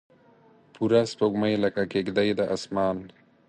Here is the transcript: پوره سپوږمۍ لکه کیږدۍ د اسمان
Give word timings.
پوره 0.73 1.01
سپوږمۍ 1.11 1.53
لکه 1.63 1.81
کیږدۍ 1.91 2.29
د 2.39 2.41
اسمان 2.55 2.97